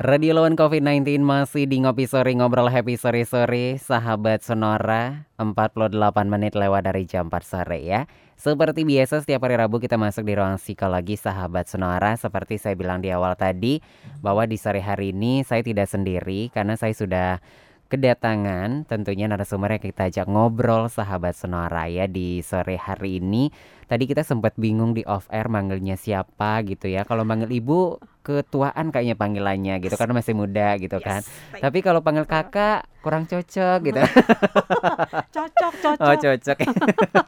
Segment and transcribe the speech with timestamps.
[0.00, 5.92] Radio lawan COVID-19 masih di Ngopi Sore Ngobrol Happy Sore Sore Sahabat Sonora 48
[6.24, 10.40] menit lewat dari jam 4 sore ya Seperti biasa setiap hari Rabu kita masuk di
[10.40, 13.84] ruang psikologi Sahabat Sonora Seperti saya bilang di awal tadi
[14.24, 17.36] Bahwa di sore hari ini saya tidak sendiri Karena saya sudah
[17.90, 23.50] kedatangan tentunya narasumber yang kita ajak ngobrol sahabat Sonora ya di sore hari ini.
[23.90, 27.02] Tadi kita sempat bingung di off air manggilnya siapa gitu ya.
[27.02, 31.24] Kalau manggil ibu ketuaan kayaknya panggilannya gitu karena masih muda gitu kan.
[31.56, 34.00] Tapi kalau panggil kakak kurang cocok gitu.
[35.36, 36.04] cocok, cocok.
[36.04, 36.58] Oh, cocok.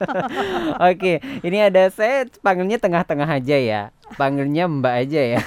[0.92, 3.82] Oke, ini ada saya panggilnya tengah-tengah aja ya.
[4.20, 5.40] Panggilnya Mbak aja ya.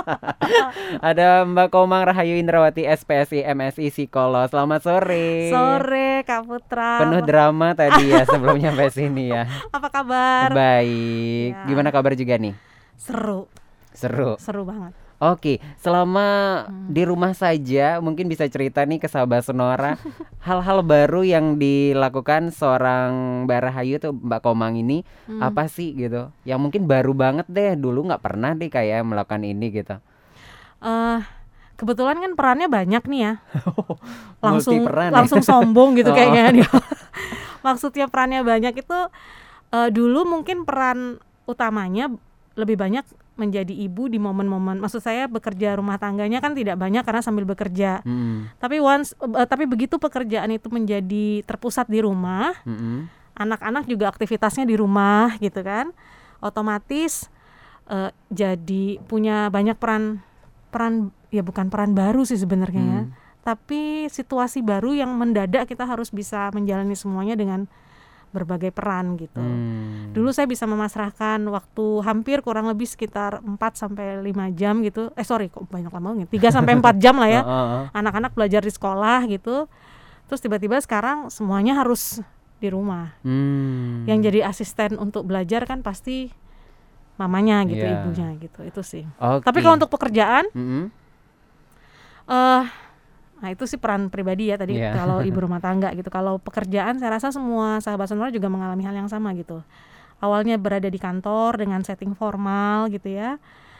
[1.14, 4.50] ada Mbak Komang Rahayu Indrawati SPSI MSI Psikolog.
[4.50, 5.54] Selamat sore.
[5.54, 7.06] Sore Kak Putra.
[7.06, 9.46] Penuh drama tadi ya sebelum nyampe sini ya.
[9.70, 10.50] Apa kabar?
[10.50, 11.54] Baik.
[11.54, 11.66] Ya.
[11.70, 12.58] Gimana kabar juga nih?
[12.98, 13.46] Seru,
[13.92, 14.36] Seru.
[14.36, 14.94] seru banget.
[15.20, 16.26] Oke, selama
[16.64, 16.88] Hmm.
[16.88, 20.00] di rumah saja mungkin bisa cerita nih ke sahabat Sonora
[20.48, 25.42] hal-hal baru yang dilakukan seorang Mbak Rahayu tuh Mbak Komang ini Hmm.
[25.42, 26.32] apa sih gitu?
[26.42, 30.00] Yang mungkin baru banget deh dulu nggak pernah deh kayak melakukan ini gitu.
[30.80, 31.18] Eh,
[31.76, 33.32] kebetulan kan perannya banyak nih ya.
[34.40, 35.14] langsung Multiperan ya?
[35.14, 35.96] langsung sombong Oh.
[35.96, 36.70] gitu kayaknya dia.
[37.60, 38.98] Maksudnya perannya banyak itu
[39.68, 42.08] eh, dulu mungkin peran utamanya
[42.56, 43.04] lebih banyak
[43.40, 48.04] menjadi ibu di momen-momen maksud saya bekerja rumah tangganya kan tidak banyak karena sambil bekerja.
[48.04, 53.08] Mm-mm, Tapi once eh, tapi begitu pekerjaan itu menjadi terpusat di rumah, mm-mm.
[53.34, 55.96] anak-anak juga aktivitasnya di rumah gitu kan
[56.38, 57.28] otomatis
[57.88, 60.20] eh, jadi punya banyak peran
[60.68, 63.12] peran ya bukan peran baru sih sebenarnya ya Hmm.
[63.40, 67.64] tapi situasi baru yang mendadak kita harus bisa menjalani semuanya dengan
[68.30, 69.89] berbagai peran gitu Hmm.
[70.10, 75.14] Dulu saya bisa memasrahkan waktu hampir kurang lebih sekitar 4 sampai 5 jam gitu.
[75.14, 77.42] Eh sorry kok banyak lama banget 3 sampai 4 jam lah ya.
[78.00, 79.70] Anak-anak belajar di sekolah gitu.
[80.26, 82.18] Terus tiba-tiba sekarang semuanya harus
[82.56, 83.16] di rumah.
[83.22, 84.04] Hmm.
[84.04, 86.28] yang jadi asisten untuk belajar kan pasti
[87.16, 88.04] mamanya gitu Iya.
[88.04, 88.60] ibunya gitu.
[88.62, 89.04] Itu sih.
[89.16, 89.42] Oke.
[89.42, 90.84] tapi kalau untuk pekerjaan Mm-mm.
[92.26, 92.64] eh
[93.40, 94.92] nah itu sih peran pribadi ya tadi Iya.
[94.92, 96.08] kalau ibu rumah tangga gitu.
[96.08, 99.64] Kalau pekerjaan saya rasa semua sahabat sonora juga mengalami hal yang sama gitu
[100.20, 103.36] awalnya berada di kantor dengan setting formal gitu ya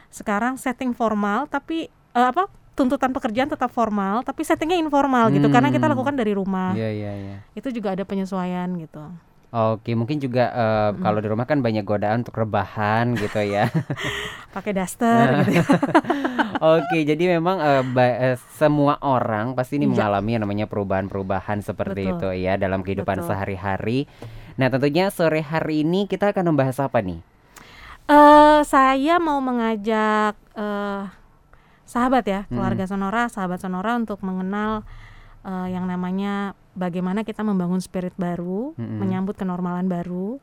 [0.08, 5.68] sekarang setting formal tapi eh, apa tuntutan pekerjaan tetap formal tapi settingnya informal gitu karena
[5.68, 5.92] kita Hmm.
[5.92, 7.36] lakukan dari rumah Iya iya iya.
[7.52, 9.04] itu juga ada penyesuaian gitu
[9.50, 13.66] Oke, mungkin juga eh, kalau di rumah kan banyak godaan untuk rebahan gitu ya.
[14.54, 15.66] pakai daster gitu ya.
[16.78, 17.58] Oke, jadi memang
[17.90, 20.06] ba- eh, semua orang pasti ini Iya.
[20.06, 22.30] mengalami yang namanya perubahan-perubahan seperti Betul.
[22.30, 23.26] itu ya dalam kehidupan Betul.
[23.26, 24.06] sehari-hari.
[24.60, 27.24] Nah, tentunya sore hari ini kita akan membahas apa nih?
[28.12, 31.02] Eh, saya mau mengajak eh,
[31.88, 34.84] sahabat ya, keluarga Sonora, sahabat Sonora untuk mengenal
[35.48, 39.00] eh, yang namanya bagaimana kita membangun spirit baru, Mm-mm.
[39.00, 40.36] menyambut kenormalan baru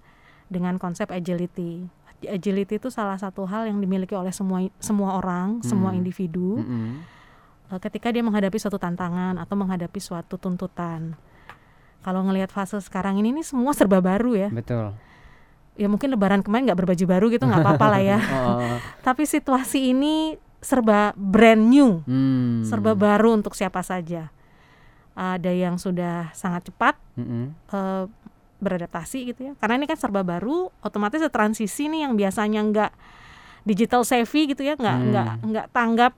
[0.50, 1.86] dengan konsep agility.
[2.26, 6.00] Agility itu salah satu hal yang dimiliki oleh semua semua orang, semua Mm.
[6.02, 6.66] individu
[7.70, 11.14] eh, ketika dia menghadapi suatu tantangan atau menghadapi suatu tuntutan.
[12.08, 14.48] Kalau ngelihat fase sekarang ini, ini semua serba baru ya.
[14.48, 14.96] Betul.
[15.76, 18.20] Ya mungkin Lebaran kemarin nggak berbaju baru gitu nggak apa-apa lah ya.
[18.48, 22.64] Oh, tapi situasi ini serba brand new, hmm.
[22.64, 24.32] serba baru untuk siapa saja.
[25.20, 27.52] Ada yang sudah sangat cepat Mm-mm.
[27.76, 28.04] eh,
[28.58, 32.92] beradaptasi gitu ya, karena ini kan serba baru, otomatis transisi nih yang biasanya nggak
[33.68, 35.08] digital savvy gitu ya, nggak Hmm.
[35.12, 36.14] nggak nggak tanggap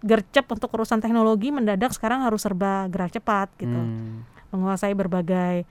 [0.00, 4.26] gercep untuk urusan teknologi, mendadak sekarang harus serba gerak cepat gitu, Hmm.
[4.52, 5.64] Menguasai berbagai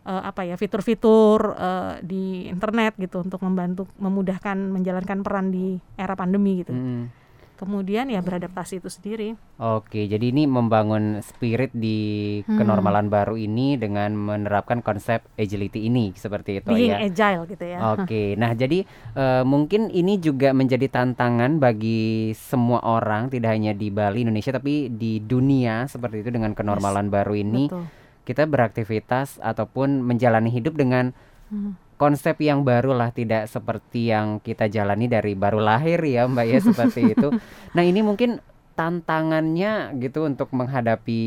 [0.00, 6.14] eh, apa ya fitur-fitur eh, di internet gitu untuk membantu memudahkan menjalankan peran di era
[6.14, 6.72] pandemi gitu.
[6.72, 7.18] Mm-mm.
[7.60, 9.36] kemudian ya beradaptasi itu sendiri.
[9.60, 12.56] Oke, jadi ini membangun spirit di Hmm.
[12.56, 17.04] kenormalan baru ini dengan menerapkan konsep agility ini seperti itu Being ya.
[17.04, 17.78] agile gitu ya.
[17.92, 23.92] Oke, nah jadi eh, mungkin ini juga menjadi tantangan bagi semua orang, tidak hanya di
[23.92, 27.84] Bali, Indonesia, tapi di dunia seperti itu dengan kenormalan baru ini Betul.
[28.22, 31.12] Kita beraktivitas ataupun menjalani hidup dengan
[31.50, 31.74] Hmm.
[31.98, 36.58] konsep yang baru lah, tidak seperti yang kita jalani dari baru lahir ya Mbak ya
[36.62, 37.28] seperti itu.
[37.74, 38.38] Nah ini mungkin
[38.72, 41.22] tantangannya gitu untuk menghadapi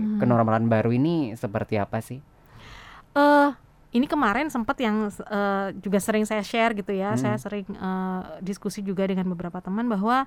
[0.00, 0.18] Hmm.
[0.18, 2.18] kenormalan baru ini seperti apa sih?
[3.12, 3.50] Eh,
[3.92, 7.14] ini kemarin sempat yang eh, juga sering saya share gitu ya.
[7.14, 7.20] Hmm.
[7.20, 10.24] Saya sering eh, diskusi juga dengan beberapa teman bahwa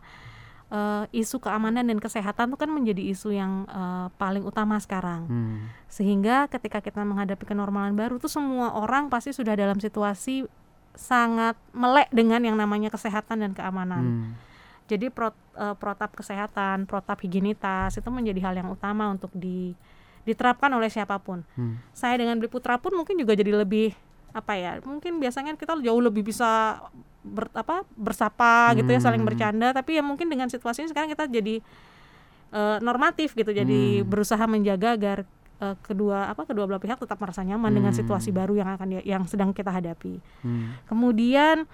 [0.70, 5.26] eh, isu keamanan dan kesehatan itu kan menjadi isu yang eh, paling utama sekarang.
[5.26, 5.58] Hmm.
[5.90, 10.46] Sehingga ketika kita menghadapi kenormalan baru tuh semua orang pasti sudah dalam situasi
[10.98, 14.04] sangat melek dengan yang namanya kesehatan dan keamanan.
[14.04, 14.32] Hmm.
[14.90, 19.78] Jadi pro, uh, protap kesehatan, protap higienitas itu menjadi hal yang utama untuk di
[20.26, 21.46] diterapkan oleh siapa pun.
[21.54, 21.78] Hmm.
[21.94, 23.94] Saya dengan Beli Putra pun mungkin juga jadi lebih
[24.34, 24.78] apa ya?
[24.82, 26.82] Mungkin biasanya kita jauh lebih bisa
[27.26, 29.30] ber, apa bersapa gitu ya, saling hmm.
[29.30, 31.62] bercanda, tapi ya mungkin dengan situasi ini sekarang kita jadi
[32.54, 33.52] uh, normatif gitu.
[33.52, 34.08] Jadi hmm.
[34.08, 35.18] berusaha menjaga agar
[35.60, 37.78] uh, kedua apa kedua belah pihak tetap merasa nyaman hmm.
[37.78, 40.20] dengan situasi baru yang akan yang sedang kita hadapi.
[40.42, 40.76] Hmm.
[40.88, 41.68] Kemudian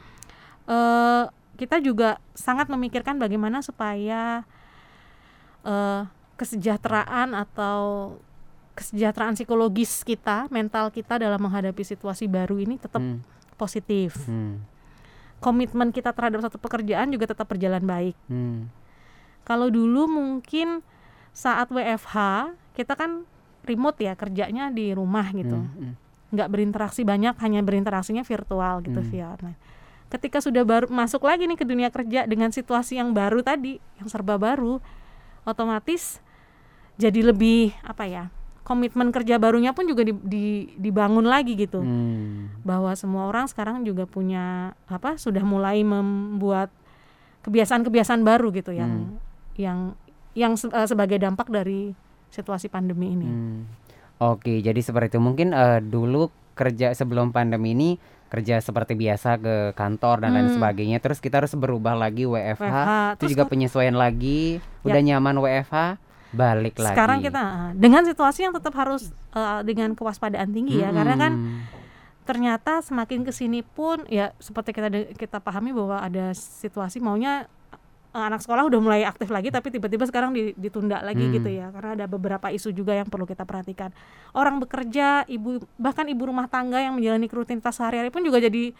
[0.67, 4.43] uh, kita juga sangat memikirkan bagaimana supaya
[5.63, 6.03] uh,
[6.35, 8.15] kesejahteraan atau
[8.75, 13.23] kesejahteraan psikologis kita, mental kita dalam menghadapi situasi baru ini tetap hmm.
[13.55, 14.19] positif.
[14.27, 14.59] Hmm.
[15.45, 18.17] Komitmen kita terhadap satu pekerjaan juga tetap berjalan baik.
[18.25, 18.73] Hmm.
[19.45, 20.81] Kalau dulu mungkin
[21.37, 23.29] saat WFH kita kan
[23.61, 25.77] remote ya kerjanya di rumah gitu, hmm.
[25.77, 25.93] hmm.
[26.33, 29.09] nggak berinteraksi banyak, hanya berinteraksinya virtual gitu hmm.
[29.13, 29.59] via online
[30.05, 34.07] ketika sudah baru masuk lagi nih ke dunia kerja dengan situasi yang baru tadi yang
[34.07, 34.77] serba baru
[35.43, 36.21] otomatis
[36.95, 38.23] jadi lebih apa ya
[38.65, 40.45] komitmen kerja barunya pun juga di, di,
[40.81, 42.65] dibangun lagi gitu hmm.
[42.65, 46.73] bahwa semua orang sekarang juga punya apa sudah mulai membuat
[47.45, 49.17] kebiasaan-kebiasaan baru gitu yang hmm.
[49.61, 49.79] yang
[50.33, 51.93] yang se uh, sebagai dampak dari
[52.33, 53.29] situasi pandemi ini.
[53.29, 53.59] Hmm.
[54.17, 57.89] Oke, jadi seperti itu mungkin uh, dulu kerja sebelum pandemi ini
[58.33, 60.37] kerja seperti biasa ke kantor dan hmm.
[60.41, 62.89] lain sebagainya terus kita harus berubah lagi WFH, WFH.
[62.89, 64.83] itu terus juga penyesuaian lagi ya.
[64.89, 65.75] udah nyaman WFH
[66.33, 66.95] balik lagi.
[66.95, 71.33] Sekarang kita ah, dengan situasi yang tetap harus uh, dengan kewaspadaan tinggi ya karena kan
[72.25, 77.45] ternyata semakin ke sini pun ya seperti kita kita pahami bahwa ada situasi maunya
[78.15, 81.35] Eh, anak sekolah udah mulai aktif lagi tapi tiba-tiba sekarang ditunda lagi hmm.
[81.35, 81.67] gitu ya.
[81.67, 83.91] Karena ada beberapa isu juga yang perlu kita perhatikan.
[84.31, 88.71] Orang bekerja ibu bahkan ibu rumah tangga yang menjalani rutinitas sehari-hari pun juga jadi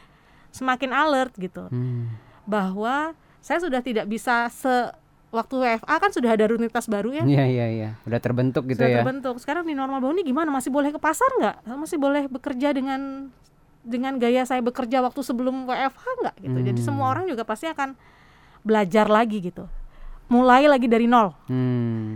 [0.55, 1.67] semakin alert gitu.
[1.67, 2.15] Hmm.
[2.45, 4.69] bahwa saya sudah tidak bisa se
[5.35, 7.23] waktu WFA kan sudah ada rutinitas baru ya.
[7.27, 7.89] Iya iya iya.
[8.07, 9.03] Udah terbentuk gitu sudah ya.
[9.03, 9.35] terbentuk.
[9.43, 10.47] Sekarang di normal baru ini gimana?
[10.47, 11.67] Masih boleh ke pasar nggak?
[11.75, 13.27] Masih boleh bekerja dengan
[13.85, 16.59] dengan gaya saya bekerja waktu sebelum WFH nggak gitu.
[16.63, 16.67] Hmm.
[16.71, 17.93] Jadi semua orang juga pasti akan
[18.65, 19.69] belajar lagi gitu
[20.25, 22.11] mulai lagi dari nol hmm.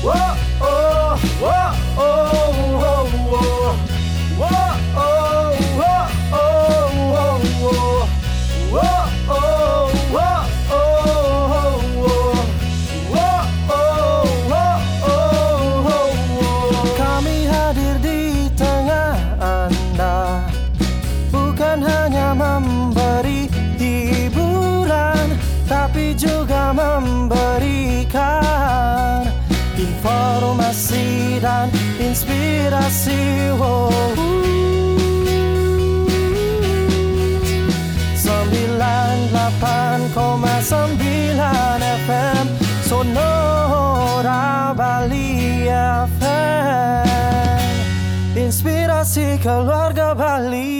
[0.06, 1.85] whoa, oh, whoa.
[32.02, 33.94] Inspirasi wow.
[38.18, 40.10] 98,9
[42.10, 42.46] FM
[42.90, 45.70] Sonora Bali
[46.10, 47.70] FM
[48.34, 50.74] Inspirasi keluarga Bali.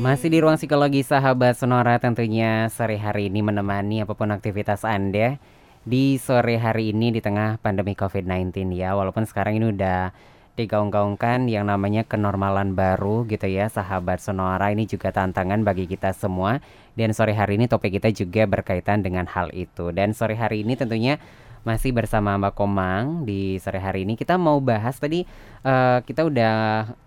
[0.00, 5.36] Masih di ruang psikologi sahabat Sonora tentunya sore hari ini menemani apa pun aktivitas Anda
[5.84, 8.92] di sore hari ini di tengah pandemi COVID-19 ya.
[8.92, 10.12] Walaupun sekarang ini udah
[10.60, 14.68] digaung-gaungkan yang namanya kenormalan baru gitu ya sahabat Sonora.
[14.68, 16.60] Ini juga tantangan bagi kita semua.
[16.92, 19.88] Dan sore hari ini topik kita juga berkaitan dengan hal itu.
[19.94, 21.16] Dan sore hari ini tentunya
[21.60, 24.16] masih bersama Mbak Komang di sore hari ini.
[24.16, 25.28] Kita mau bahas tadi
[25.60, 26.54] eh, kita udah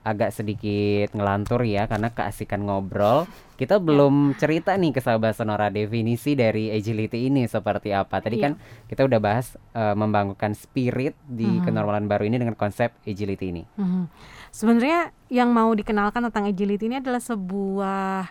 [0.05, 3.25] agak sedikit ngelantur ya karena keasikan ngobrol.
[3.57, 8.21] Kita belum cerita nih ke sahabat Sonora definisi dari agility ini seperti apa.
[8.21, 8.43] Tadi Iya.
[8.45, 8.53] kan
[8.85, 11.65] kita udah bahas eh, membangunkan spirit di Mhm.
[11.65, 13.63] kenormalan baru ini dengan konsep agility ini.
[13.73, 14.05] Mhm.
[14.53, 18.29] Sebenarnya yang mau dikenalkan tentang agility ini adalah sebuah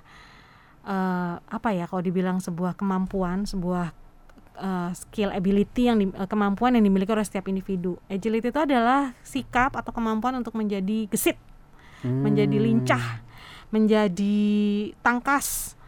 [0.83, 3.95] eh, apa ya kalau dibilang sebuah kemampuan, sebuah
[4.59, 7.97] eh, skill ability yang di- eh, kemampuan yang dimiliki oleh setiap individu.
[8.09, 11.38] Agility itu adalah sikap atau kemampuan untuk menjadi gesit,
[12.25, 12.66] menjadi Hmm.
[12.68, 13.04] lincah,
[13.73, 14.38] menjadi
[15.00, 15.78] tangkas,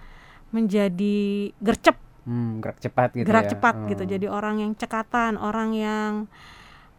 [0.55, 3.51] menjadi gercep Hmm, gerak cepat gitu gerak ya.
[3.53, 3.89] cepat Oh.
[3.93, 6.11] gitu jadi orang yang cekatan orang yang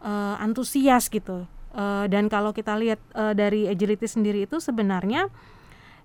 [0.04, 5.28] eh, antusias gitu Eh, dan kalau kita lihat eh, dari agility sendiri itu sebenarnya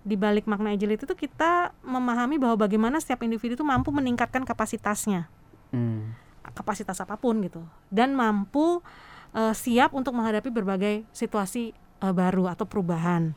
[0.03, 5.31] di balik makna agility itu kita memahami bahwa bagaimana setiap individu itu mampu meningkatkan kapasitasnya
[5.71, 6.11] Hmm.
[6.51, 8.83] kapasitas apa pun gitu dan mampu
[9.31, 13.31] eh, siap untuk menghadapi berbagai situasi eh, baru atau perubahan.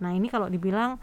[0.00, 0.96] Nah ini kalau dibilang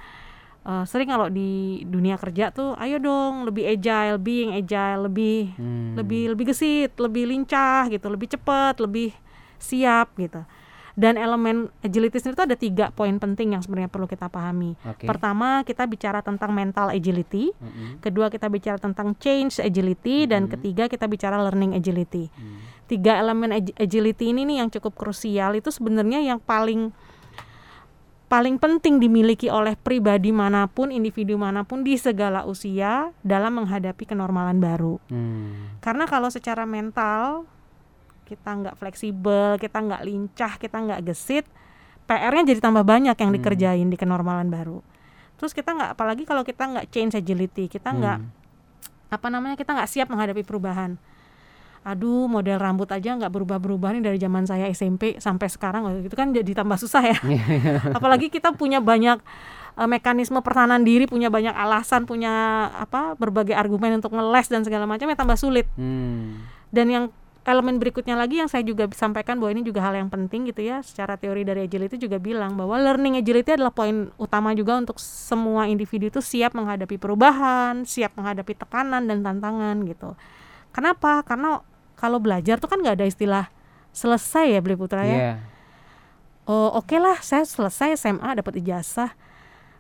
[0.66, 5.94] eh, sering kalau di dunia kerja tuh, ayo dong lebih agile, being agile, lebih Hmm.
[6.00, 9.12] lebih lebih gesit, lebih lincah gitu, lebih cepat, lebih
[9.62, 10.42] siap gitu.
[10.94, 14.76] Dan elemen agility sendiri itu ada tiga poin penting yang sebenarnya perlu kita pahami.
[14.84, 15.08] Oke.
[15.08, 18.04] Pertama kita bicara tentang mental agility, Mm-mm.
[18.04, 22.28] kedua kita bicara tentang change agility dan ketiga kita bicara learning agility.
[22.36, 22.60] Hmm.
[22.92, 26.92] Tiga elemen ag- agility ini nih yang cukup krusial itu sebenarnya yang paling
[28.32, 34.08] paling penting dimiliki oleh pribadi mana pun, individu mana pun di segala usia dalam menghadapi
[34.08, 35.04] kenormalan baru.
[35.12, 35.80] Hmm.
[35.84, 37.44] Karena kalau secara mental
[38.32, 41.44] kita nggak fleksibel, kita nggak lincah, kita nggak gesit,
[42.08, 44.80] PR-nya jadi tambah banyak yang dikerjain di kenormalan baru.
[45.36, 48.30] Terus kita nggak, apalagi kalau kita nggak change agility, kita nggak Hmm.
[49.12, 50.96] apa namanya kita nggak siap menghadapi perubahan.
[51.82, 56.14] Aduh, model rambut aja nggak berubah-berubah nih dari zaman saya SMP sampai sekarang, Oh, itu
[56.14, 57.18] kan jadi tambah susah ya.
[57.98, 59.18] Apalagi kita punya banyak
[59.82, 64.86] eh, mekanisme pertahanan diri, punya banyak alasan, punya apa berbagai argumen untuk ngeles dan segala
[64.86, 65.66] macam ya tambah sulit.
[65.74, 66.46] Hmm.
[66.70, 67.06] Dan yang
[67.42, 70.86] elemen berikutnya lagi yang saya juga sampaikan bahwa ini juga hal yang penting gitu ya
[70.86, 75.66] secara teori dari agility juga bilang bahwa learning agility adalah poin utama juga untuk semua
[75.66, 80.14] individu itu siap menghadapi perubahan, siap menghadapi tekanan dan tantangan gitu.
[80.70, 81.26] Kenapa?
[81.26, 81.66] Karena
[81.98, 83.46] kalau belajar tuh kan nggak ada istilah
[83.90, 85.18] selesai ya Beli Putra ya.
[85.18, 85.34] Iya.
[86.46, 89.18] Oh oke lah saya selesai SMA dapat ijazah.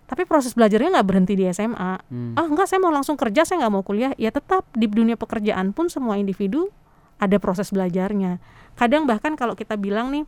[0.09, 1.93] Tapi proses belajarnya nggak berhenti di SMA.
[2.09, 2.33] Hmm.
[2.33, 4.17] Ah enggak saya mau langsung kerja saya nggak mau kuliah.
[4.17, 6.73] Ya tetap di dunia pekerjaan pun semua individu
[7.21, 8.41] ada proses belajarnya.
[8.73, 10.25] Kadang bahkan kalau kita bilang nih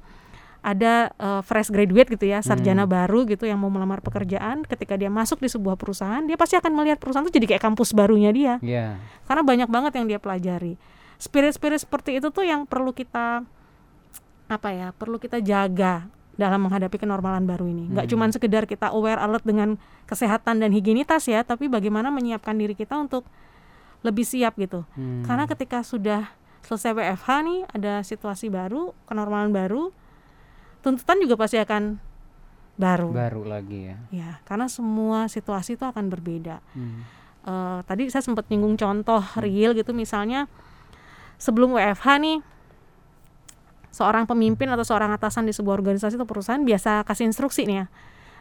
[0.61, 5.09] ada eh, fresh graduate gitu ya sarjana baru gitu yang mau melamar pekerjaan ketika dia
[5.09, 8.53] masuk di sebuah perusahaan dia pasti akan melihat perusahaan itu jadi kayak kampus barunya dia
[8.57, 8.95] Iya.
[9.25, 10.79] karena banyak banget yang dia pelajari
[11.19, 13.43] spirit-spirit seperti itu tuh yang perlu kita
[14.45, 19.19] apa ya perlu kita jaga dalam menghadapi kenormalan baru ini nggak cuman sekedar kita aware
[19.19, 23.27] alert dengan kesehatan dan higienitas ya tapi bagaimana menyiapkan diri kita untuk
[23.99, 25.23] lebih siap gitu Hmm.
[25.23, 26.31] karena ketika sudah
[26.63, 29.91] selesai WFH nih ada situasi baru kenormalan baru
[30.83, 31.99] tuntutan juga pasti akan
[32.73, 33.97] baru baru lagi ya.
[34.09, 37.05] ya karena semua situasi itu akan berbeda Hmm.
[37.43, 40.47] Eh, tadi saya sempat nyinggung contoh real gitu misalnya
[41.35, 42.39] sebelum WFH nih
[43.91, 47.85] seorang pemimpin atau seorang atasan di sebuah organisasi atau perusahaan biasa kasih instruksi nih ya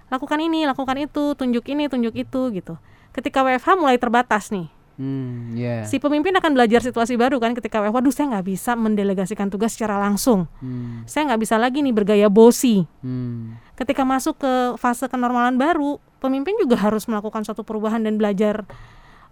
[0.06, 2.78] lakukan ini lakukan itu tunjuk ini tunjuk itu gitu
[3.10, 5.88] ketika WFH mulai terbatas nih Hmm, iya.
[5.88, 9.96] si pemimpin akan belajar situasi baru kan ketika waduh saya nggak bisa mendelegasikan tugas secara
[9.96, 11.02] langsung Hmm.
[11.08, 13.56] saya nggak bisa lagi nih bergaya bosi Hmm.
[13.74, 18.68] ketika masuk ke fase kenormalan baru, pemimpin juga harus melakukan suatu perubahan dan belajar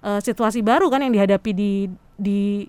[0.00, 1.72] eh, situasi baru kan yang dihadapi di
[2.16, 2.64] di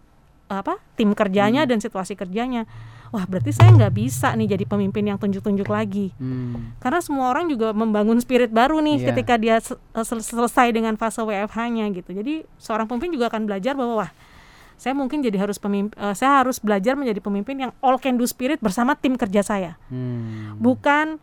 [0.51, 2.67] apa tim kerjanya dan situasi kerjanya.
[3.11, 6.15] Wah berarti saya nggak bisa nih jadi pemimpin yang tunjuk-tunjuk lagi.
[6.15, 6.71] Hmm.
[6.79, 9.07] Karena semua orang juga membangun spirit baru nih Iya.
[9.11, 9.63] ketika dia eh,
[10.01, 12.09] sel- selesai dengan fase WFH-nya gitu.
[12.09, 14.11] Jadi seorang pemimpin juga akan belajar bahwa wah
[14.75, 18.57] saya mungkin jadi harus pemimpin, saya harus belajar menjadi pemimpin yang all can do spirit
[18.57, 20.57] bersama tim kerja saya Hmm.
[20.57, 21.19] bukan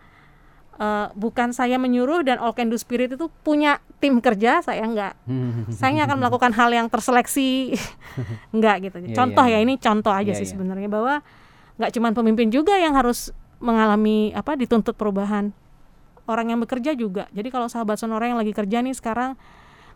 [0.76, 5.18] eh, bukan saya menyuruh dan all can do spirit itu punya tim kerja saya enggak
[5.25, 5.66] Hmm.
[5.68, 7.75] saya akan melakukan hal yang terseleksi
[8.54, 9.64] enggak gitu Iya, contoh iya, ya iya.
[9.64, 10.52] ini contoh aja Iya, sih iya.
[10.54, 11.18] sebenarnya bahwa
[11.78, 15.50] nggak cuman pemimpin juga yang harus mengalami apa dituntut perubahan
[16.25, 19.35] orang yang bekerja juga jadi kalau sahabat sonora yang lagi kerja nih sekarang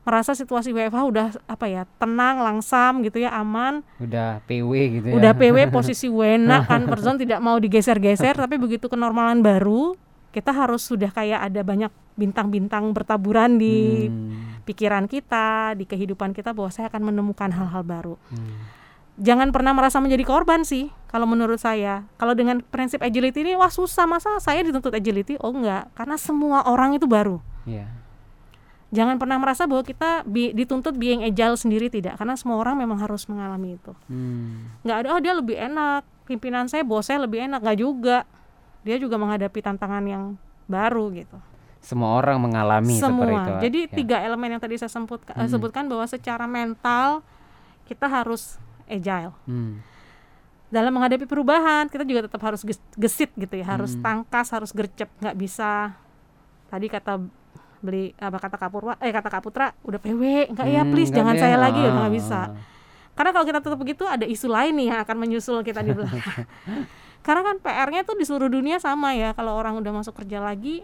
[0.03, 5.15] merasa situasi WFH udah apa ya tenang langsam gitu ya aman Udah PW gitu ya.
[5.15, 9.95] udah PW posisi wena kan person tidak mau digeser-geser tapi begitu kenormalan baru
[10.31, 14.59] kita harus sudah kayak ada banyak bintang-bintang bertaburan di Hmm.
[14.63, 18.82] pikiran kita di kehidupan kita bahwa saya akan menemukan hal-hal baru Hmm.
[19.23, 22.03] Jangan pernah merasa menjadi korban sih kalau menurut saya.
[22.17, 24.05] Kalau dengan prinsip agility ini wah susah.
[24.05, 25.39] Masa saya dituntut agility?
[25.39, 25.87] Oh enggak.
[25.93, 27.39] Karena semua orang itu baru.
[27.63, 27.87] Iya.
[28.93, 32.19] jangan pernah merasa bahwa kita bi- dituntut being agile sendiri tidak.
[32.19, 33.97] Karena semua orang memang harus mengalami itu.
[34.05, 34.69] Hmm.
[34.83, 36.05] nggak ada oh dia lebih enak.
[36.23, 37.63] Pimpinan saya bos saya lebih enak.
[37.63, 38.29] Nggak juga.
[38.83, 40.37] Dia juga menghadapi tantangan yang
[40.67, 41.39] baru gitu.
[41.79, 43.41] Semua orang mengalami seperti semua.
[43.41, 43.53] itu.
[43.65, 43.95] jadi Ya.
[43.97, 45.49] tiga elemen yang tadi saya semput, eh, Hmm.
[45.49, 47.25] sebutkan bahwa secara mental
[47.85, 48.61] kita harus
[48.93, 49.33] agile.
[49.45, 49.81] Hmm.
[50.69, 53.67] dalam menghadapi perubahan kita juga tetap harus ges- gesit gitu ya.
[53.67, 54.01] Harus Hmm.
[54.01, 55.93] tangkas harus gercep nggak bisa.
[56.67, 57.21] Tadi kata
[57.79, 61.35] beli apa kata Kapurwa eh kata Kaputra udah PW enggak ya Hmm, please nggak jangan
[61.35, 61.43] deh.
[61.43, 62.41] saya lagi Ah, udah nggak bisa.
[63.13, 66.49] Karena kalau kita tetap begitu ada isu lain nih yang akan menyusul kita di belakang.
[67.27, 69.31] Karena kan PR-nya tuh di seluruh dunia sama ya.
[69.31, 70.81] Kalau orang udah masuk kerja lagi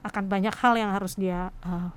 [0.00, 1.88] akan banyak hal yang harus dia eh,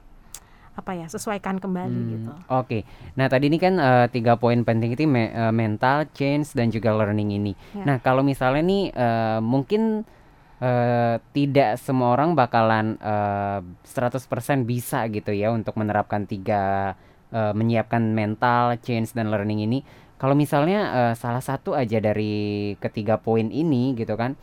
[0.77, 2.85] apa ya sesuaikan kembali Hmm, gitu Oke,
[3.17, 6.93] nah tadi ini kan eh, tiga poin penting itu me- eh, mental, change dan juga
[6.93, 7.53] learning ini.
[7.73, 7.83] Ya.
[7.83, 10.05] Nah kalau misalnya nih eh, mungkin
[10.61, 16.93] eh, tidak semua orang bakalan eh, 100% bisa gitu ya untuk menerapkan tiga
[17.33, 19.81] eh, menyiapkan mental, change dan learning ini.
[20.17, 24.33] Kalau misalnya eh, salah satu aja dari ketiga poin ini gitu kan,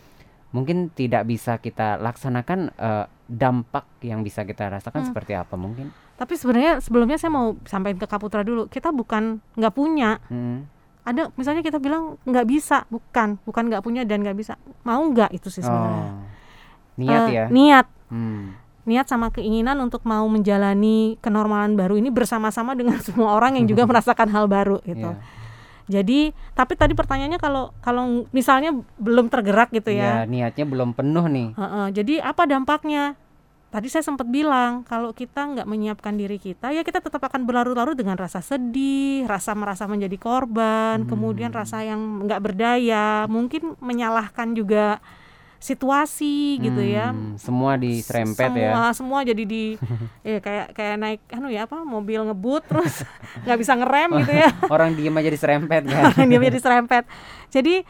[0.54, 5.08] mungkin tidak bisa kita laksanakan eh, dampak yang bisa kita rasakan Hmm.
[5.08, 5.90] seperti apa mungkin?
[6.14, 10.66] Tapi sebenarnya sebelumnya saya mau sampaikan ke Kaputra dulu kita bukan nggak punya Hmm.
[11.02, 15.30] ada misalnya kita bilang nggak bisa bukan bukan nggak punya dan nggak bisa mau nggak
[15.30, 16.22] itu sih sebenarnya Oh,
[16.96, 17.44] niat Eh, ya.
[17.48, 18.54] niat Hmm.
[18.84, 23.82] niat sama keinginan untuk mau menjalani kenormalan baru ini bersama-sama dengan semua orang yang juga
[23.90, 25.18] merasakan hal baru gitu Iya.
[25.84, 26.20] jadi
[26.52, 31.48] tapi tadi pertanyaannya kalau kalau misalnya belum tergerak gitu Ya, ya niatnya belum penuh nih.
[31.52, 33.18] Heeh, jadi apa dampaknya
[33.74, 37.92] tadi saya sempat bilang kalau kita nggak menyiapkan diri kita ya kita tetap akan berlarut-larut
[37.92, 41.58] dengan rasa sedih rasa merasa menjadi korban kemudian Hmm.
[41.58, 45.02] rasa yang nggak berdaya mungkin menyalahkan juga
[45.58, 48.92] situasi gitu ya Hmm, Semua diserempet semua ya.
[48.92, 49.74] semua jadi di
[50.22, 53.02] eh kayak kayak naik anu ya apa mobil ngebut terus
[53.42, 56.12] nggak bisa ngerem gitu ya Orang diem aja diserempet kan.
[56.22, 57.02] dia jadi serempet
[57.48, 57.82] jadi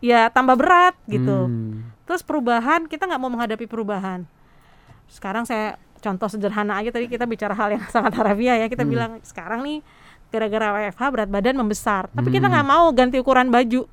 [0.00, 1.92] ya tambah berat gitu Hmm.
[2.02, 4.24] terus perubahan kita nggak mau menghadapi perubahan
[5.10, 8.90] sekarang saya contoh sederhana aja tadi kita bicara hal yang sangat harafiah ya kita Hmm.
[8.90, 9.82] bilang sekarang nih
[10.30, 12.54] gara-gara WFH berat badan membesar tapi kita Hmm.
[12.54, 13.84] nggak mau ganti ukuran baju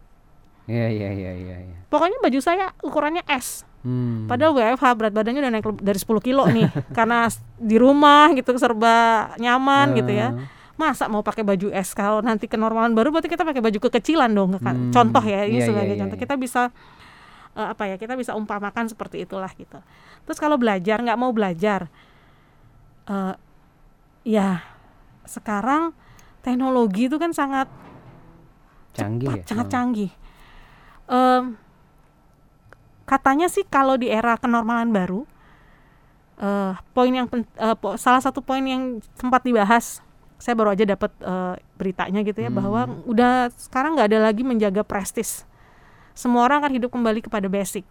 [0.68, 1.56] Iya iya iya iya.
[1.64, 1.78] iya.
[1.88, 4.28] pokoknya baju saya ukurannya S Hmm.
[4.28, 9.32] Padahal WFH berat badannya udah naik dari 10 kilo nih karena di rumah gitu serba
[9.38, 10.36] nyaman gitu ya.
[10.76, 14.60] Masa mau pakai baju S kalau nanti kenormalan baru berarti kita pakai baju kekecilan dong.
[14.60, 14.92] Hmm.
[14.92, 16.18] Contoh ya ini iya, sebagai iya, contoh.
[16.20, 16.24] iya.
[16.26, 16.62] Kita bisa
[17.56, 17.96] eh, apa ya?
[17.96, 19.80] Kita bisa umpamakan seperti itulah gitu.
[20.28, 21.88] Terus kalau belajar nggak mau belajar
[23.08, 23.36] eh
[24.28, 24.60] ya
[25.24, 25.96] sekarang
[26.44, 27.72] teknologi itu kan sangat
[28.92, 29.44] Canggih cepat, ya.
[29.48, 29.72] sangat Oh.
[29.72, 30.12] canggih.
[31.08, 31.44] Em,
[33.06, 35.24] katanya sih kalau di era kenormalan baru,
[36.38, 37.48] eh poin yang pen-
[37.80, 40.04] po- salah satu poin yang sempat dibahas,
[40.36, 42.60] saya baru aja dapat eh, beritanya gitu ya Hmm.
[42.60, 45.48] bahwa udah sekarang nggak ada lagi menjaga prestis.
[46.12, 47.86] Semua orang akan hidup kembali kepada basic.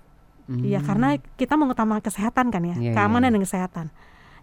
[0.46, 0.86] Iya Hmm.
[0.86, 3.34] karena kita mengutamakan kesehatan kan ya, Iya, iya, keamanan iya.
[3.34, 3.86] dan kesehatan.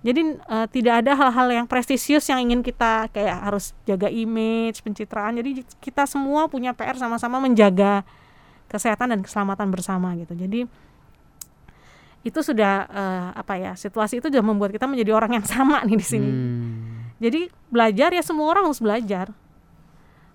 [0.03, 5.39] Jadi eh, tidak ada hal-hal yang prestisius yang ingin kita kayak harus jaga image, pencitraan.
[5.39, 8.03] Jadi kita semua punya PR sama-sama menjaga
[8.67, 10.35] kesehatan dan keselamatan bersama gitu.
[10.35, 10.67] Jadi
[12.23, 15.95] itu sudah eh, apa ya situasi itu sudah membuat kita menjadi orang yang sama nih
[15.95, 16.27] di sini.
[16.27, 17.15] Hmm.
[17.23, 19.31] Jadi belajar ya semua orang harus belajar.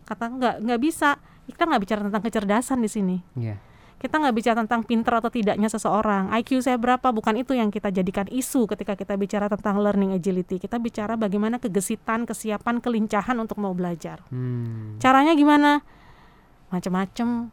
[0.04, 1.20] Kata nggak nggak bisa.
[1.44, 3.57] Kita nggak bicara tentang kecerdasan di sini Iya.
[3.98, 6.30] Kita nggak bicara tentang pinter atau tidaknya seseorang.
[6.38, 7.11] IQ saya berapa?
[7.11, 10.62] Bukan itu yang kita jadikan isu ketika kita bicara tentang learning agility.
[10.62, 14.22] Kita bicara bagaimana kegesitan kesiapan kelincahan untuk mau belajar.
[14.30, 15.02] Hmm.
[15.02, 15.82] caranya gimana?
[16.70, 17.50] Macem-macem.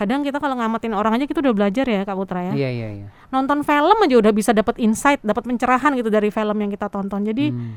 [0.00, 2.52] Kadang kita kalau ngamatin orang aja kita udah belajar ya kak Putra ya.
[2.56, 3.06] Iya iya iya.
[3.28, 7.20] nonton film aja udah bisa dapat insight dapat pencerahan gitu dari film yang kita tonton.
[7.28, 7.76] Jadi Hmm.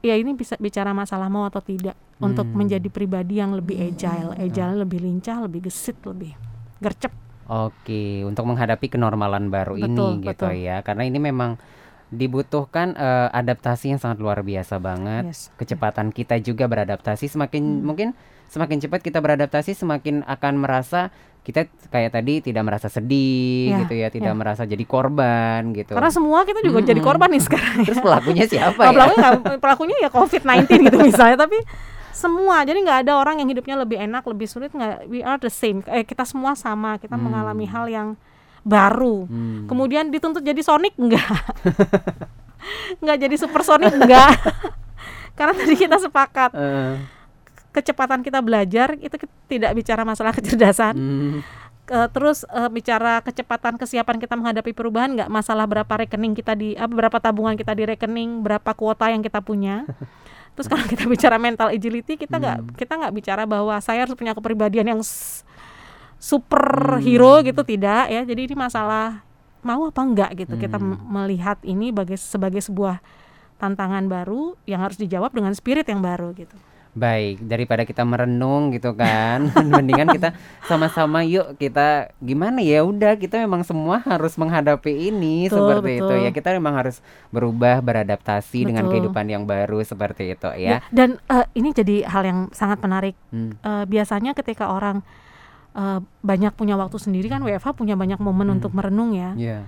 [0.00, 2.56] Ya ini bisa bicara masalah mau atau tidak untuk Hmm.
[2.64, 6.36] menjadi pribadi yang lebih agile agile lebih lincah lebih gesit lebih
[6.80, 7.12] gercep
[7.50, 10.54] Oke, untuk menghadapi kenormalan baru Betul, ini gitu betul.
[10.54, 10.86] ya.
[10.86, 11.58] Karena ini memang
[12.08, 15.30] dibutuhkan eh, adaptasi yang sangat luar biasa banget.
[15.30, 17.82] yes Kecepatan kita juga beradaptasi semakin Hmm.
[17.82, 18.08] mungkin
[18.46, 21.10] semakin cepat kita beradaptasi semakin akan merasa
[21.40, 24.36] kita kayak tadi tidak merasa sedih Ya, gitu ya, tidak ya.
[24.36, 25.92] merasa jadi korban gitu.
[25.92, 27.06] Karena semua kita juga jadi Mm-mm.
[27.06, 27.76] korban nih sekarang.
[27.82, 28.90] Terus pelakunya siapa ya?
[28.92, 31.58] pelakunya, pelakunya ya COVID-19 gitu misalnya, tapi
[32.10, 32.60] semua.
[32.62, 34.68] Jadi nggak ada orang yang hidupnya lebih enak, lebih sulit.
[34.70, 35.80] Nggak, we are the same.
[35.86, 36.96] Eh, kita semua sama.
[36.96, 37.24] Kita Hmm.
[37.24, 38.08] mengalami hal yang
[38.60, 39.24] baru.
[39.24, 39.64] Hmm.
[39.64, 41.24] Kemudian dituntut jadi Sonic enggak?
[43.00, 44.36] nggak jadi Super Sonic enggak?
[45.38, 46.94] Karena tadi kita sepakat Eh,
[47.70, 49.14] kecepatan kita belajar itu
[49.46, 51.40] tidak bicara masalah kecerdasan Hmm.
[51.86, 56.78] Eh, terus eh, bicara kecepatan kesiapan kita menghadapi perubahan nggak masalah berapa rekening kita di
[56.78, 59.82] apa berapa tabungan kita di rekening berapa kuota yang kita punya
[60.54, 62.70] terus kalau kita bicara mental agility kita nggak Hmm.
[62.78, 65.42] kita nggak bicara bahwa saya harus punya kepribadian yang s-
[66.22, 67.46] superhero Hmm.
[67.48, 69.26] gitu tidak ya jadi ini masalah
[69.60, 70.94] mau apa enggak gitu kita Hmm.
[70.94, 73.02] m- melihat ini sebagai sebagai sebuah
[73.58, 76.54] tantangan baru yang harus dijawab dengan spirit yang baru gitu
[76.90, 83.38] Baik, daripada kita merenung gitu kan, mendingan kita sama-sama yuk kita gimana ya udah kita
[83.38, 86.18] memang semua harus menghadapi ini Betul, seperti itu betul.
[86.20, 86.30] ya.
[86.30, 86.98] Kita memang harus
[87.28, 89.06] berubah, beradaptasi dengan Betul.
[89.06, 90.58] kehidupan yang baru seperti itu ya.
[90.58, 93.54] Ya, dan eh, ini jadi hal yang sangat menarik Hmm.
[93.56, 95.06] Eh, biasanya ketika orang
[95.72, 98.56] eh, banyak punya waktu sendiri kan WFH punya banyak momen Hmm.
[98.58, 99.58] untuk merenung ya Iya.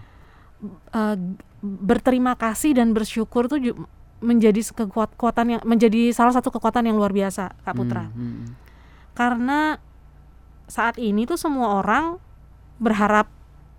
[0.89, 3.63] Eh, g- berterima kasih dan bersyukur tuh
[4.23, 8.33] menjadi kekuat- kekuatan yang menjadi salah satu kekuatan yang luar biasa Kak Putra Hmm, hmm,
[8.33, 8.49] hmm.
[9.13, 9.59] karena
[10.65, 12.17] saat ini tuh semua orang
[12.79, 13.29] berharap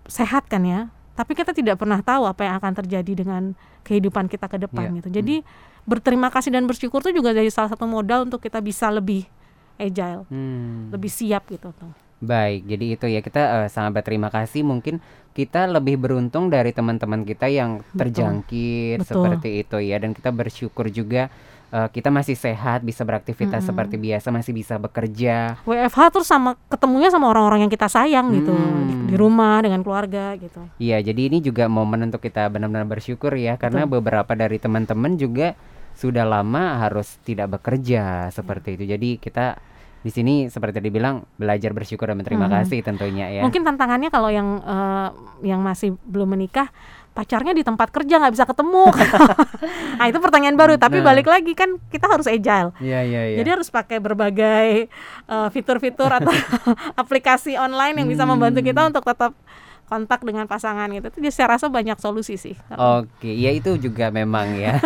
[0.04, 0.80] sehat kan ya
[1.14, 3.42] tapi kita tidak pernah tahu apa yang akan terjadi dengan
[3.82, 4.96] kehidupan kita ke depan Iya.
[5.00, 5.36] gitu jadi
[5.84, 9.24] berterima kasih dan bersyukur tuh juga jadi salah satu modal untuk kita bisa lebih
[9.74, 10.90] agile Hmm.
[10.90, 11.92] lebih siap gitu tuh
[12.24, 14.98] Baik, jadi itu ya kita eh, sangat berterima kasih mungkin
[15.34, 17.98] kita lebih beruntung dari teman-teman kita yang Betul.
[18.06, 19.08] terjangkit Betul.
[19.10, 21.26] seperti itu ya dan kita bersyukur juga
[21.70, 23.70] eh, kita masih sehat, bisa beraktivitas Mm-mm.
[23.74, 25.58] seperti biasa, masih bisa bekerja.
[25.66, 29.10] WFH terus sama ketemunya sama orang-orang yang kita sayang gitu di, Hmm.
[29.10, 33.58] di rumah dengan keluarga gitu Iya, jadi ini juga momen untuk kita benar-benar bersyukur ya
[33.58, 35.58] karena beberapa dari teman-teman juga
[35.94, 38.84] sudah lama harus tidak bekerja seperti itu.
[38.90, 39.58] Jadi kita
[40.04, 42.60] di sini seperti dibilang belajar bersyukur dan berterima Hmm.
[42.60, 43.40] kasih tentunya ya.
[43.40, 45.08] mungkin tantangannya kalau yang eh,
[45.42, 46.68] yang masih belum menikah
[47.10, 48.84] pacarnya di tempat kerja nggak bisa ketemu
[49.98, 51.08] nah itu pertanyaan baru tapi Nah.
[51.08, 53.36] balik lagi kan kita harus agile Iya, iya, iya.
[53.38, 54.92] jadi harus pakai berbagai
[55.24, 56.34] eh, fitur-fitur atau
[57.00, 58.90] aplikasi online yang bisa membantu kita Hmm.
[58.90, 59.32] untuk tetap
[59.86, 64.56] kontak dengan pasangan gitu itu saya rasa banyak solusi sih Oke, ya itu juga memang
[64.56, 64.80] ya.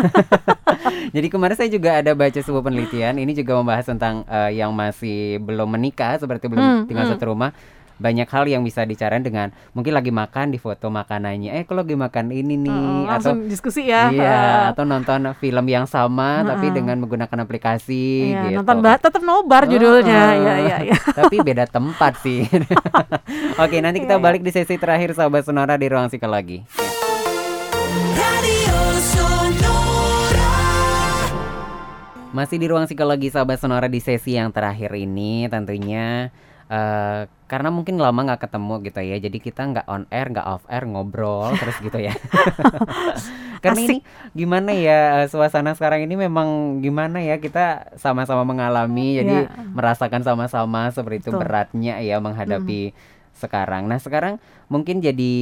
[1.15, 5.41] Jadi kemarin saya juga ada baca sebuah penelitian, ini juga membahas tentang eh, yang masih
[5.41, 7.13] belum menikah, seperti belum Hmm, tinggal hmm.
[7.17, 7.51] satu rumah.
[7.99, 11.51] Banyak hal yang bisa dicarain dengan mungkin lagi makan di foto makanannya.
[11.53, 14.63] Eh, kalau lagi makan ini nih Heeh, atau diskusi ya Iya, Heeh.
[14.71, 16.77] atau nonton film yang sama tapi Heeh.
[16.77, 18.57] dengan menggunakan aplikasi Iya, gitu.
[18.63, 20.39] nonton ba- tetap nobar judulnya Heeh.
[20.39, 22.47] ya ya ya tapi beda tempat sih.
[23.63, 26.63] Oke, nanti kita Iya, balik di sesi terakhir sahabat Sonora di ruang psikologi.
[32.29, 36.29] Masih di ruang psikologi sahabat sonora di sesi yang terakhir ini tentunya
[36.69, 40.69] eh karena mungkin lama nggak ketemu gitu ya jadi kita nggak on air nggak off
[40.69, 42.13] air ngobrol terus gitu ya
[43.65, 43.99] karena ini
[44.33, 49.65] gimana ya eh, suasana sekarang ini memang gimana ya kita sama-sama mengalami jadi Iya.
[49.71, 51.41] merasakan sama-sama seperti itu Betul.
[51.43, 52.93] beratnya ya menghadapi
[53.33, 55.33] sekarang nah sekarang mungkin jadi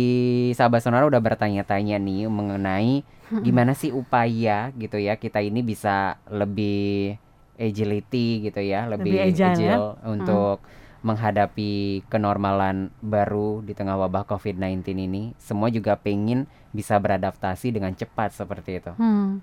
[0.53, 3.03] sahabat sonora udah bertanya-tanya nih mengenai
[3.43, 7.19] gimana sih upaya gitu ya kita ini bisa lebih
[7.57, 9.77] agility gitu ya lebih, Lebih agile ya.
[10.05, 10.63] untuk
[11.07, 18.35] menghadapi kenormalan baru di tengah wabah COVID-19 ini semua juga pengen bisa beradaptasi dengan cepat
[18.35, 18.93] seperti itu.
[18.99, 19.39] Hmm,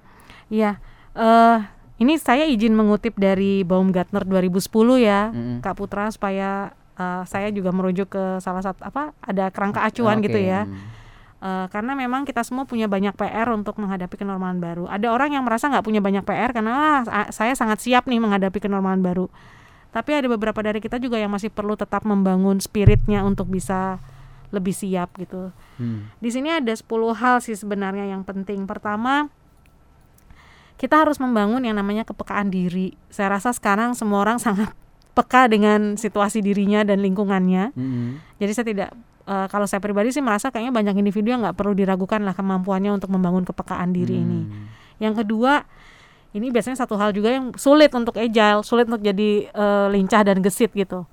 [0.52, 0.84] iya.
[1.16, 1.60] eh
[1.98, 4.60] ini saya izin mengutip dari Baumgartner 2010
[5.00, 5.64] ya, Mm-mm.
[5.64, 10.28] Kak Putra, supaya eh, saya juga merujuk ke salah satu apa ada kerangka acuan Oke,
[10.28, 10.68] gitu ya.
[10.68, 11.02] mm.
[11.44, 14.88] Eh, karena memang kita semua punya banyak PR untuk menghadapi kenormalan baru.
[14.88, 18.16] Ada orang yang merasa nggak punya banyak PR karena "Ah, sa- saya sangat siap nih
[18.16, 19.28] menghadapi kenormalan baru.
[19.94, 24.02] Tapi ada beberapa dari kita juga yang masih perlu tetap membangun spiritnya untuk bisa
[24.50, 25.54] lebih siap gitu.
[25.78, 26.10] Hmm.
[26.18, 28.66] Di sini ada 10 hal sih sebenarnya yang penting.
[28.66, 29.30] Pertama,
[30.82, 32.98] kita harus membangun yang namanya kepekaan diri.
[33.14, 34.74] Saya rasa sekarang semua orang sangat
[35.14, 37.74] peka dengan situasi dirinya dan lingkungannya.
[37.78, 38.18] Mm-mm.
[38.42, 38.90] Jadi saya tidak
[39.30, 42.98] eh, kalau saya pribadi sih merasa kayaknya banyak individu yang nggak perlu diragukan lah kemampuannya
[42.98, 44.42] untuk membangun kepekaan diri ini.
[44.46, 44.66] Hmm.
[44.98, 45.66] Yang kedua,
[46.34, 50.38] ini biasanya satu hal juga yang sulit untuk agile, sulit untuk jadi eh, lincah dan
[50.40, 51.06] gesit gitu.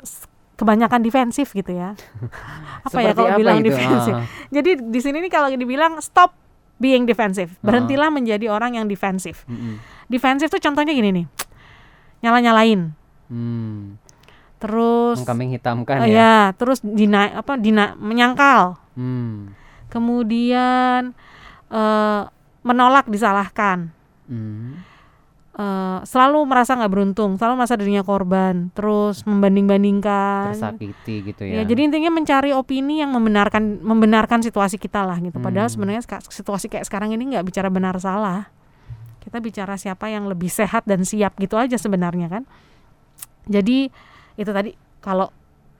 [0.00, 1.96] S- kebanyakan defensif gitu ya.
[2.84, 3.70] apa Seperti ya kalau bilang itu?
[3.70, 4.12] defensif?
[4.12, 4.24] Ah.
[4.50, 6.36] Jadi di sini nih kalau dibilang stop
[6.76, 7.60] being defensive, Ah.
[7.62, 9.44] berhentilah menjadi orang yang defensif.
[9.46, 9.80] Mm-mm.
[10.06, 11.26] Defensif tuh contohnya gini nih,
[12.20, 12.92] nyala-nyalain,
[13.28, 13.94] Hmm.
[14.56, 16.18] terus Mengkambing hitamkan eh, ya.
[16.18, 19.54] ya, terus dina apa dina menyangkal, Hmm.
[19.88, 21.14] kemudian
[21.68, 22.22] eh,
[22.60, 23.94] menolak disalahkan,
[24.30, 24.78] Hmm.
[25.50, 30.54] eh, selalu merasa nggak beruntung, selalu merasa dirinya korban, terus membanding-bandingkan.
[30.54, 31.62] Tersakiti gitu Ya, ya.
[31.66, 35.36] jadi intinya mencari opini yang membenarkan membenarkan situasi kita lah gitu.
[35.36, 35.74] Padahal Hmm.
[35.74, 38.48] sebenarnya situasi kayak sekarang ini nggak bicara benar salah.
[39.20, 42.48] kita bicara siapa yang lebih sehat dan siap gitu aja sebenarnya kan
[43.44, 43.92] jadi
[44.34, 45.28] itu tadi kalau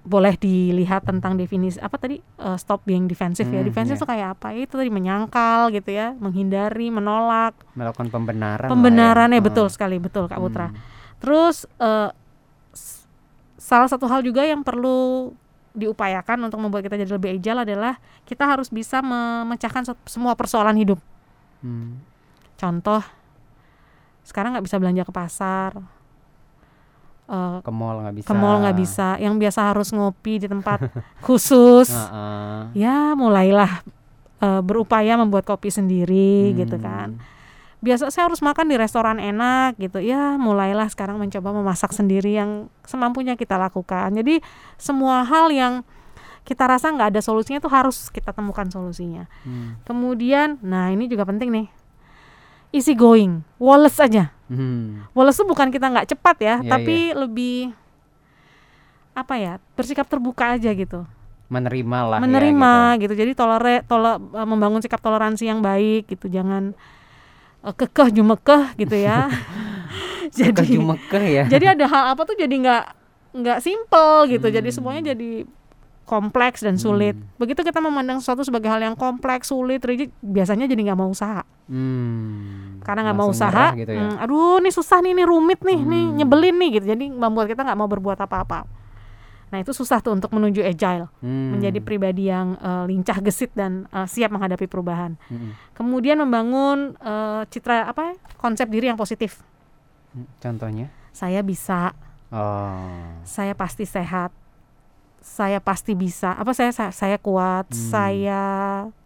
[0.00, 4.00] boleh dilihat tentang definisi apa tadi eh, stop being defensive ya Hmm, defensive iya.
[4.00, 8.66] itu kayak apa itu tadi menyangkal gitu ya menghindari menolak Melakukan pembenaran.
[8.66, 9.36] pembenaran ya.
[9.36, 10.78] ya betul sekali betul kak Putra Hmm.
[11.18, 11.68] terus
[12.72, 13.04] s-
[13.56, 15.30] salah satu hal juga yang perlu
[15.70, 20.74] diupayakan untuk membuat kita jadi lebih agile adalah kita harus bisa memecahkan se- semua persoalan
[20.74, 20.98] hidup
[21.60, 22.00] Hmm.
[22.56, 23.04] contoh
[24.22, 25.76] sekarang nggak bisa belanja ke pasar
[27.30, 28.26] eh, Ke mall nggak bisa.
[28.26, 30.90] ke mall nggak bisa yang biasa harus ngopi di tempat
[31.26, 32.74] khusus Heeh.
[32.76, 33.86] ya mulailah
[34.36, 36.82] eh, berupaya membuat kopi sendiri gitu Hmm.
[36.82, 37.08] kan
[37.80, 42.68] biasa saya harus makan di restoran enak gitu ya mulailah sekarang mencoba memasak sendiri yang
[42.84, 44.44] semampunya kita lakukan jadi
[44.76, 45.80] semua hal yang
[46.42, 49.80] kita rasa nggak ada solusinya itu harus kita temukan solusinya Hmm.
[49.82, 51.66] kemudian nah ini juga penting nih
[52.70, 55.06] easy going Wallace aja Hmm.
[55.06, 57.70] Itu bukan kita nggak cepat ya Iya, tapi lebih
[59.12, 61.06] apa ya bersikap terbuka aja gitu
[61.46, 62.18] Menerima lah.
[62.18, 63.10] ya, menerima gitu.
[63.10, 63.14] gitu.
[63.18, 66.74] jadi tolere tole, eh, membangun sikap toleransi yang baik gitu jangan
[67.60, 69.26] eh, kekeh jumekeh gitu ya
[70.38, 71.44] jadi Kejumekeh ya.
[71.46, 72.84] jadi ada hal apa tuh jadi nggak
[73.30, 74.74] nggak simple gitu jadi Hmm.
[74.74, 75.46] semuanya jadi
[76.10, 77.38] kompleks dan sulit Hmm.
[77.38, 81.46] begitu kita memandang sesuatu sebagai hal yang kompleks sulit rigid biasanya jadi nggak mau usaha
[81.64, 82.82] Hmm.
[82.82, 84.02] karena nggak mau usaha gitu ya.
[84.10, 86.16] hmm, aduh ini susah nih ini rumit nih nih Hmm.
[86.16, 88.66] nyebelin nih gitu jadi membuat kita nggak mau berbuat apa-apa
[89.50, 91.54] nah itu susah tuh untuk menuju agile Hmm.
[91.54, 95.54] menjadi pribadi yang eh, lincah gesit dan eh, siap menghadapi perubahan Hmm.
[95.72, 99.46] kemudian membangun eh, citra apa ya, konsep diri yang positif
[100.10, 100.26] Hmm.
[100.38, 100.90] Contohnya?
[101.12, 101.94] saya bisa
[102.30, 103.22] Oh.
[103.22, 104.30] saya pasti sehat
[105.20, 107.76] saya pasti bisa apa saya saya, saya kuat Hmm.
[107.86, 108.42] saya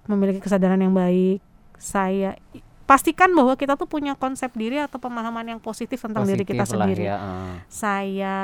[0.04, 1.42] memiliki kesadaran yang baik
[1.74, 2.38] saya
[2.84, 6.76] pastikan bahwa kita tuh punya konsep diri atau pemahaman yang positif tentang diri kita Positif
[6.76, 7.54] sendiri ya, ah.
[7.66, 8.38] saya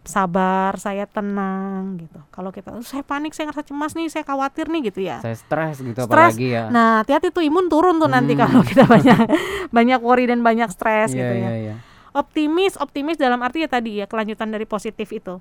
[0.00, 4.66] sabar saya tenang gitu kalau kita "Oh, saya panik saya ngerasa cemas nih saya khawatir
[4.66, 6.08] nih gitu ya Saya stres gitu Stres.
[6.08, 6.66] apalagi ya.
[6.68, 8.42] nah hati-hati tuh imun turun tuh nanti Hmm.
[8.42, 9.18] kalau kita banyak
[9.76, 11.74] banyak worry dan banyak stres Iya, gitu ya iya, iya.
[12.10, 15.36] optimis optimis dalam arti ya tadi ya kelanjutan dari positif itu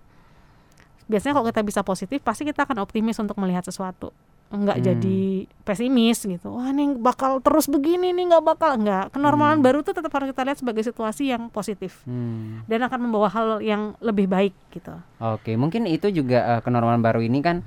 [1.10, 4.13] biasanya kalau kita bisa positif pasti kita akan optimis untuk melihat sesuatu
[4.50, 4.86] enggak Hmm.
[4.88, 5.19] jadi
[5.62, 9.65] pesimis gitu wah ini bakal terus begini nih nggak bakal enggak kenormalan Hmm.
[9.65, 12.65] baru tuh tetap harus kita lihat sebagai situasi yang positif Hmm.
[12.65, 17.22] dan akan membawa hal yang lebih baik gitu Oke, mungkin itu juga eh, kenormalan baru
[17.22, 17.62] ini kan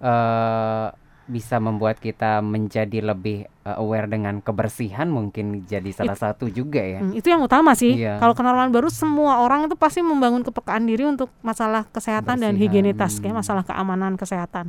[0.00, 0.86] eh
[1.32, 7.00] bisa membuat kita menjadi lebih eh, aware dengan kebersihan mungkin jadi salah satu juga ya.
[7.00, 8.20] Hmm, itu yang utama sih Iya.
[8.20, 12.60] kalau kenormalan baru semua orang itu pasti membangun kepekaan diri untuk masalah kesehatan dan Kebersihan,
[12.60, 14.68] higienitas kayak masalah keamanan kesehatan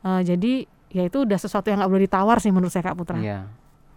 [0.00, 0.52] Eh, jadi
[0.88, 3.48] ya itu udah sesuatu yang nggak boleh ditawar sih menurut saya kak Putra Iya.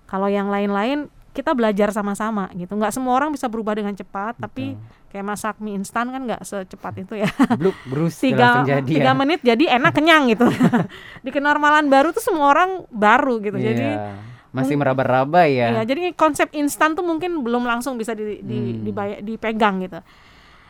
[0.04, 4.74] kalau yang lain-lain kita belajar sama-sama gitu nggak semua orang bisa berubah dengan cepat tapi
[5.08, 9.14] kayak masak mie instan kan nggak secepat itu ya Bluk, brus tiga tiga ya.
[9.14, 10.50] menit jadi enak kenyang gitu
[11.26, 14.14] di kenormalan baru tuh semua orang baru gitu jadi Iya.
[14.50, 15.70] masih meraba-raba ya.
[15.72, 18.84] ya jadi konsep instan tuh mungkin belum langsung bisa di, di- Hmm.
[18.84, 20.02] dibaya- dipegang gitu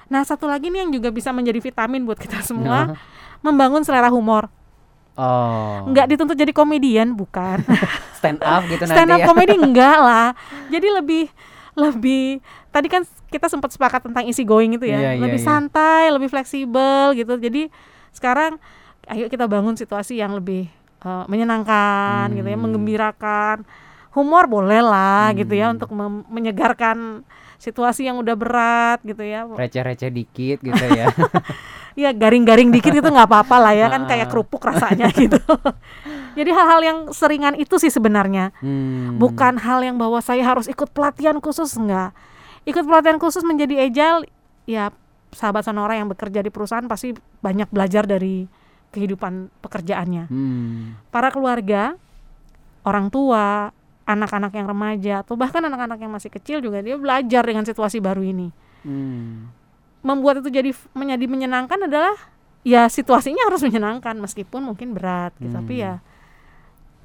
[0.08, 2.96] nah satu lagi nih yang juga bisa menjadi vitamin buat kita semua
[3.40, 4.52] membangun selera humor
[5.18, 5.82] Oh.
[5.90, 7.66] nggak dituntut jadi komedian bukan
[8.18, 9.26] stand up gitu stand up nanti ya.
[9.26, 10.38] comedy enggak lah
[10.70, 11.26] jadi lebih
[11.74, 12.38] lebih
[12.70, 15.48] tadi kan kita sempat sepakat tentang isi going itu ya Iya, iya, lebih iya.
[15.48, 17.70] santai lebih fleksibel gitu jadi
[18.12, 18.62] sekarang
[19.08, 22.64] ayo kita bangun situasi yang lebih eh, menyenangkan gitu ya Hmm.
[22.64, 23.58] menggembirakan
[24.12, 25.78] humor boleh lah gitu ya Hmm.
[25.78, 25.90] untuk
[26.28, 27.22] menyegarkan
[27.58, 31.10] situasi yang udah berat gitu ya Receh-receh dikit gitu ya.
[32.00, 34.08] ya garing-garing dikit itu nggak apa-apa lah ya kan Ah.
[34.08, 35.42] kayak kerupuk rasanya gitu
[36.34, 39.18] jadi hal-hal yang seringan itu sih sebenarnya Hmm.
[39.18, 42.14] bukan hal yang bahwa saya harus ikut pelatihan khusus enggak
[42.64, 44.30] ikut pelatihan khusus menjadi agile
[44.66, 44.94] ya
[45.30, 48.46] sahabat sonora yang bekerja di perusahaan pasti banyak belajar dari
[48.88, 51.02] kehidupan pekerjaannya Hmm.
[51.10, 51.98] para keluarga
[52.84, 53.74] orang tua
[54.08, 58.24] anak-anak yang remaja atau bahkan anak-anak yang masih kecil juga dia belajar dengan situasi baru
[58.24, 58.50] ini
[58.82, 59.52] Hmm.
[60.00, 62.16] membuat itu jadi menjadi menyenangkan adalah
[62.64, 65.60] ya situasinya harus menyenangkan meskipun mungkin berat gitu Hmm.
[65.60, 66.00] tapi ya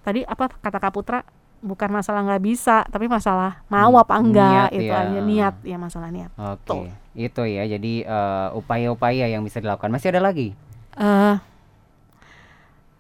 [0.01, 1.21] tadi apa kata Kak Putra
[1.59, 4.99] bukan masalah nggak bisa tapi masalah mau Hmm, apa enggak niat itu ya.
[5.01, 6.67] aja niat ya masalah niat Oke.
[6.67, 6.87] Tuh.
[7.13, 7.69] Itu ya.
[7.69, 9.93] Jadi eh, upaya-upaya yang bisa dilakukan.
[9.93, 10.57] Masih ada lagi?
[10.93, 11.37] eh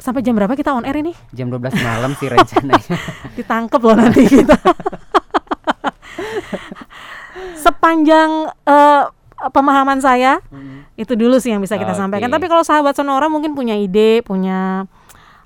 [0.02, 2.98] sampai jam berapa kita on air ini Jam 12 malam sih rencananya.
[3.38, 4.58] ditangkep loh nanti kita
[7.54, 8.30] sepanjang
[8.62, 9.02] eh,
[9.48, 10.84] pemahaman saya Hmm.
[10.94, 11.98] itu dulu sih yang bisa kita Oke.
[11.98, 14.84] sampaikan tapi kalau sahabat sonora mungkin punya ide punya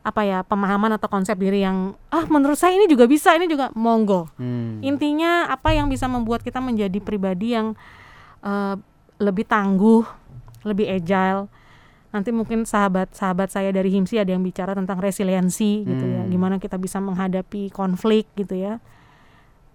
[0.01, 3.71] apa ya pemahaman atau konsep diri yang ah menurut saya ini juga bisa ini juga
[3.73, 4.79] monggo Hmm.
[4.81, 7.73] intinya apa yang bisa membuat kita menjadi pribadi yang
[8.40, 8.75] eh,
[9.16, 10.05] lebih tangguh
[10.62, 11.49] lebih agile
[12.16, 16.33] nanti mungkin sahabat-sahabat saya dari himsi ada yang bicara tentang resiliensi gitu ya Hmm.
[16.33, 18.81] gimana kita bisa menghadapi konflik gitu ya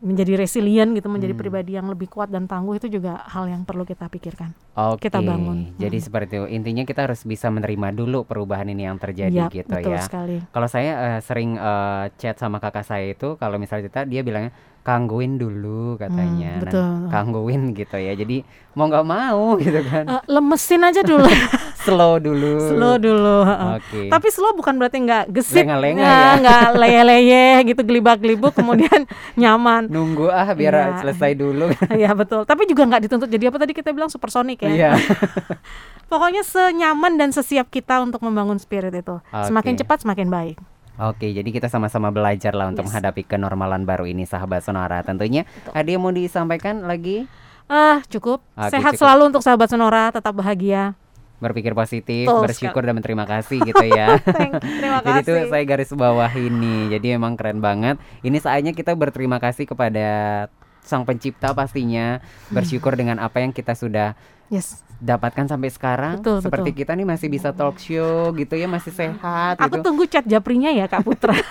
[0.02, 1.42] menjadi resilient gitu menjadi Hmm.
[1.46, 5.22] pribadi yang lebih kuat dan tangguh itu juga hal yang perlu kita pikirkan Oke, kita
[5.22, 5.78] bangun.
[5.78, 6.06] Jadi Mm.
[6.08, 6.48] seperti itu.
[6.50, 10.02] Intinya kita harus bisa menerima dulu perubahan ini yang terjadi Iya, gitu betul ya.
[10.02, 14.26] sekali Kalau saya eh, sering eh, chat sama kakak saya itu kalau misalnya cerita dia
[14.26, 14.50] bilangnya
[14.82, 16.52] kangguin dulu katanya.
[16.52, 16.90] Hmm, Nah, betul.
[17.08, 18.14] kangguin gitu ya.
[18.14, 18.42] Jadi
[18.72, 20.04] mau nggak mau gitu kan.
[20.08, 21.26] Eh, lemesin aja dulu
[21.82, 22.62] Slow dulu.
[22.68, 23.42] slow dulu.
[23.74, 24.06] Oke.
[24.08, 26.38] Tapi slow bukan berarti nggak gesit, nggak ya.
[26.42, 29.86] nggak leye-leye gitu gelibak-gelibuk kemudian nyaman.
[29.86, 30.86] Nunggu ah biar Iya.
[31.00, 31.74] selesai dulu.
[31.92, 32.44] Iya betul.
[32.44, 34.70] Tapi juga nggak dituntut jadi apa tadi kita bilang supersonik ya.
[34.70, 34.92] Iya.
[36.06, 39.18] Pokoknya senyaman dan sesiap kita untuk membangun spirit itu.
[39.32, 39.80] Semakin Oke.
[39.82, 40.58] cepat semakin baik.
[41.04, 42.94] Oke, jadi kita sama-sama belajar lah untuk Yes.
[42.94, 45.02] menghadapi kenormalan baru ini sahabat Sonora.
[45.02, 47.26] Tentunya ada yang mau disampaikan lagi?
[47.66, 48.46] Ah cukup.
[48.52, 49.02] Oke, Sehat cukup.
[49.02, 50.10] selalu untuk sahabat Sonora.
[50.10, 50.94] Tetap bahagia.
[51.38, 54.22] Berpikir positif, Betul bersyukur dan berterima kasih gitu ya.
[54.22, 55.50] Thank- Terima Jadi itu kasih.
[55.50, 56.92] saya garis bawah ini.
[56.92, 57.98] Jadi emang keren banget.
[58.22, 60.06] Ini saatnya kita berterima kasih kepada
[60.82, 62.20] Sang Pencipta pastinya.
[62.50, 64.14] Bersyukur dengan apa yang kita sudah
[64.52, 64.84] Yes.
[65.00, 66.20] dapatkan sampai sekarang.
[66.20, 66.80] Betul, Seperti betul.
[66.84, 69.86] kita nih masih bisa talk show gitu ya, masih sehat Aku gitu.
[69.88, 71.32] tunggu chat japrinya ya Kak Putra.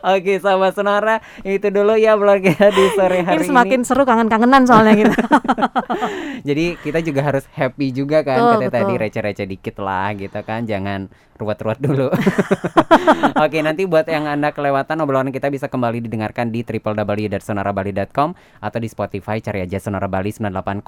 [0.00, 3.48] Oke, sahabat Sonora, itu dulu ya vlog kita di sore hari Ini.
[3.52, 5.16] semakin seru kangen-kangenan soalnya gitu.
[6.48, 10.66] Jadi kita juga harus happy juga kan Betul, Kata tadi receh-receh dikit lah gitu kan
[10.66, 11.06] Jangan
[11.38, 12.08] ruwet-ruwet dulu.
[13.44, 18.28] Oke nanti buat yang anda kelewatan obrolan kita bisa kembali didengarkan di www.sonorabali.com
[18.58, 20.82] Atau di Spotify cari aja Sonora Bali 98,9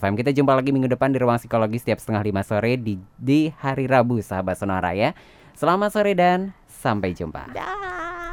[0.00, 3.52] FM Kita jumpa lagi minggu depan di Ruang Psikologi setiap setengah lima sore di, di
[3.60, 5.12] hari Rabu sahabat Sonora ya.
[5.56, 7.44] Selamat sore dan Sampai jumpa.
[7.52, 8.29] Dah.